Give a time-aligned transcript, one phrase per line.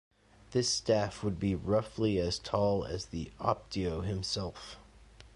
[0.49, 4.77] This staff would be roughly as tall as the "optio" himself.